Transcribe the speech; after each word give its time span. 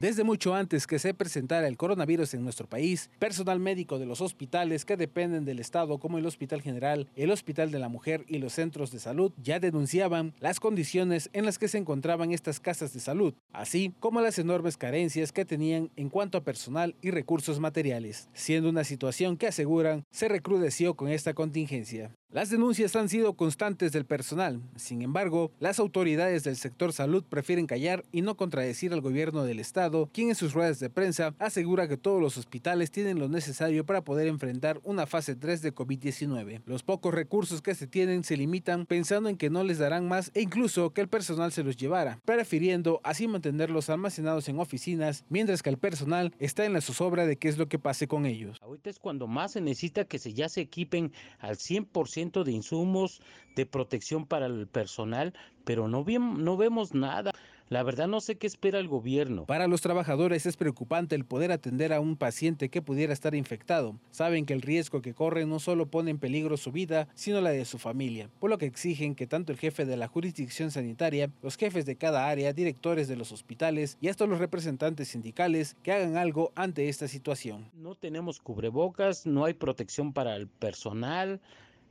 Desde 0.00 0.22
mucho 0.22 0.54
antes 0.54 0.86
que 0.86 1.00
se 1.00 1.12
presentara 1.12 1.66
el 1.66 1.76
coronavirus 1.76 2.34
en 2.34 2.44
nuestro 2.44 2.68
país, 2.68 3.10
personal 3.18 3.58
médico 3.58 3.98
de 3.98 4.06
los 4.06 4.20
hospitales 4.20 4.84
que 4.84 4.96
dependen 4.96 5.44
del 5.44 5.58
Estado 5.58 5.98
como 5.98 6.18
el 6.18 6.26
Hospital 6.26 6.62
General, 6.62 7.08
el 7.16 7.32
Hospital 7.32 7.72
de 7.72 7.80
la 7.80 7.88
Mujer 7.88 8.24
y 8.28 8.38
los 8.38 8.52
centros 8.52 8.92
de 8.92 9.00
salud 9.00 9.32
ya 9.42 9.58
denunciaban 9.58 10.34
las 10.38 10.60
condiciones 10.60 11.30
en 11.32 11.44
las 11.44 11.58
que 11.58 11.66
se 11.66 11.78
encontraban 11.78 12.30
estas 12.30 12.60
casas 12.60 12.92
de 12.92 13.00
salud, 13.00 13.34
así 13.52 13.92
como 13.98 14.20
las 14.20 14.38
enormes 14.38 14.76
carencias 14.76 15.32
que 15.32 15.44
tenían 15.44 15.90
en 15.96 16.10
cuanto 16.10 16.38
a 16.38 16.44
personal 16.44 16.94
y 17.02 17.10
recursos 17.10 17.58
materiales, 17.58 18.28
siendo 18.34 18.68
una 18.68 18.84
situación 18.84 19.36
que 19.36 19.48
aseguran 19.48 20.04
se 20.12 20.28
recrudeció 20.28 20.94
con 20.94 21.08
esta 21.08 21.34
contingencia. 21.34 22.12
Las 22.30 22.50
denuncias 22.50 22.94
han 22.94 23.08
sido 23.08 23.32
constantes 23.32 23.90
del 23.92 24.04
personal, 24.04 24.60
sin 24.76 25.00
embargo, 25.00 25.50
las 25.60 25.78
autoridades 25.78 26.44
del 26.44 26.56
sector 26.56 26.92
salud 26.92 27.24
prefieren 27.26 27.66
callar 27.66 28.04
y 28.12 28.20
no 28.20 28.36
contradecir 28.36 28.92
al 28.92 29.00
gobierno 29.00 29.44
del 29.44 29.58
Estado, 29.58 30.10
quien 30.12 30.28
en 30.28 30.34
sus 30.34 30.52
ruedas 30.52 30.78
de 30.78 30.90
prensa 30.90 31.34
asegura 31.38 31.88
que 31.88 31.96
todos 31.96 32.20
los 32.20 32.36
hospitales 32.36 32.90
tienen 32.90 33.18
lo 33.18 33.30
necesario 33.30 33.86
para 33.86 34.04
poder 34.04 34.28
enfrentar 34.28 34.78
una 34.84 35.06
fase 35.06 35.36
3 35.36 35.62
de 35.62 35.74
COVID-19. 35.74 36.60
Los 36.66 36.82
pocos 36.82 37.14
recursos 37.14 37.62
que 37.62 37.74
se 37.74 37.86
tienen 37.86 38.22
se 38.24 38.36
limitan 38.36 38.84
pensando 38.84 39.30
en 39.30 39.38
que 39.38 39.48
no 39.48 39.64
les 39.64 39.78
darán 39.78 40.06
más 40.06 40.30
e 40.34 40.42
incluso 40.42 40.90
que 40.90 41.00
el 41.00 41.08
personal 41.08 41.50
se 41.50 41.64
los 41.64 41.78
llevara, 41.78 42.20
prefiriendo 42.26 43.00
así 43.04 43.26
mantenerlos 43.26 43.88
almacenados 43.88 44.50
en 44.50 44.60
oficinas, 44.60 45.24
mientras 45.30 45.62
que 45.62 45.70
el 45.70 45.78
personal 45.78 46.34
está 46.40 46.66
en 46.66 46.74
la 46.74 46.82
zozobra 46.82 47.24
de 47.24 47.36
qué 47.36 47.48
es 47.48 47.56
lo 47.56 47.70
que 47.70 47.78
pase 47.78 48.06
con 48.06 48.26
ellos. 48.26 48.58
Ahorita 48.60 48.90
es 48.90 48.98
cuando 48.98 49.26
más 49.26 49.52
se 49.52 49.62
necesita 49.62 50.04
que 50.04 50.18
se 50.18 50.34
ya 50.34 50.50
se 50.50 50.60
equipen 50.60 51.10
al 51.38 51.56
100% 51.56 52.17
de 52.18 52.50
insumos 52.50 53.20
de 53.54 53.64
protección 53.64 54.26
para 54.26 54.46
el 54.46 54.66
personal, 54.66 55.34
pero 55.64 55.86
no, 55.86 56.04
no 56.04 56.56
vemos 56.56 56.92
nada. 56.92 57.30
La 57.68 57.82
verdad 57.82 58.08
no 58.08 58.22
sé 58.22 58.36
qué 58.36 58.46
espera 58.46 58.78
el 58.78 58.88
gobierno. 58.88 59.44
Para 59.44 59.68
los 59.68 59.82
trabajadores 59.82 60.46
es 60.46 60.56
preocupante 60.56 61.14
el 61.14 61.26
poder 61.26 61.52
atender 61.52 61.92
a 61.92 62.00
un 62.00 62.16
paciente 62.16 62.70
que 62.70 62.80
pudiera 62.80 63.12
estar 63.12 63.34
infectado. 63.34 63.94
Saben 64.10 64.46
que 64.46 64.54
el 64.54 64.62
riesgo 64.62 65.02
que 65.02 65.12
corren 65.12 65.50
no 65.50 65.60
solo 65.60 65.86
pone 65.86 66.10
en 66.10 66.18
peligro 66.18 66.56
su 66.56 66.72
vida, 66.72 67.08
sino 67.14 67.42
la 67.42 67.50
de 67.50 67.66
su 67.66 67.76
familia, 67.76 68.30
por 68.40 68.48
lo 68.48 68.56
que 68.56 68.64
exigen 68.64 69.14
que 69.14 69.26
tanto 69.26 69.52
el 69.52 69.58
jefe 69.58 69.84
de 69.84 69.98
la 69.98 70.08
jurisdicción 70.08 70.70
sanitaria, 70.70 71.30
los 71.42 71.58
jefes 71.58 71.84
de 71.84 71.96
cada 71.96 72.28
área, 72.28 72.54
directores 72.54 73.06
de 73.06 73.16
los 73.16 73.32
hospitales 73.32 73.98
y 74.00 74.08
hasta 74.08 74.26
los 74.26 74.38
representantes 74.38 75.08
sindicales 75.08 75.76
que 75.82 75.92
hagan 75.92 76.16
algo 76.16 76.52
ante 76.54 76.88
esta 76.88 77.06
situación. 77.06 77.70
No 77.74 77.94
tenemos 77.94 78.40
cubrebocas, 78.40 79.26
no 79.26 79.44
hay 79.44 79.52
protección 79.52 80.14
para 80.14 80.36
el 80.36 80.48
personal, 80.48 81.38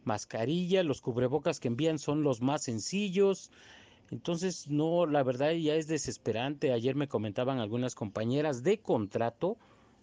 mascarilla, 0.07 0.81
los 0.81 1.01
cubrebocas 1.01 1.59
que 1.59 1.67
envían 1.67 1.99
son 1.99 2.23
los 2.23 2.41
más 2.41 2.63
sencillos. 2.63 3.51
Entonces, 4.09 4.67
no, 4.67 5.05
la 5.05 5.21
verdad 5.21 5.51
ya 5.51 5.75
es 5.75 5.87
desesperante. 5.87 6.71
Ayer 6.71 6.95
me 6.95 7.07
comentaban 7.07 7.59
algunas 7.59 7.93
compañeras 7.93 8.63
de 8.63 8.79
contrato 8.79 9.57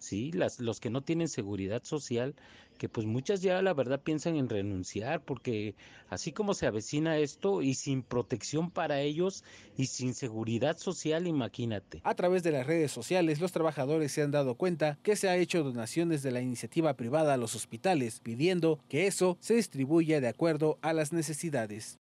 ¿sí? 0.05 0.31
Las, 0.31 0.59
los 0.59 0.79
que 0.79 0.89
no 0.89 1.01
tienen 1.01 1.27
seguridad 1.27 1.83
social, 1.83 2.35
que 2.77 2.89
pues 2.89 3.07
muchas 3.07 3.41
ya 3.41 3.61
la 3.61 3.73
verdad 3.73 4.01
piensan 4.01 4.35
en 4.35 4.49
renunciar, 4.49 5.23
porque 5.23 5.75
así 6.09 6.31
como 6.31 6.53
se 6.53 6.67
avecina 6.67 7.17
esto 7.17 7.61
y 7.61 7.73
sin 7.73 8.03
protección 8.03 8.71
para 8.71 9.01
ellos 9.01 9.43
y 9.77 9.87
sin 9.87 10.13
seguridad 10.13 10.77
social, 10.77 11.27
imagínate. 11.27 12.01
A 12.03 12.15
través 12.15 12.43
de 12.43 12.51
las 12.51 12.67
redes 12.67 12.91
sociales, 12.91 13.39
los 13.39 13.51
trabajadores 13.51 14.11
se 14.11 14.21
han 14.21 14.31
dado 14.31 14.55
cuenta 14.55 14.99
que 15.03 15.15
se 15.15 15.29
ha 15.29 15.37
hecho 15.37 15.63
donaciones 15.63 16.21
de 16.23 16.31
la 16.31 16.41
iniciativa 16.41 16.95
privada 16.95 17.33
a 17.33 17.37
los 17.37 17.55
hospitales, 17.55 18.19
pidiendo 18.19 18.79
que 18.89 19.07
eso 19.07 19.37
se 19.39 19.55
distribuya 19.55 20.21
de 20.21 20.27
acuerdo 20.27 20.77
a 20.81 20.93
las 20.93 21.13
necesidades. 21.13 21.99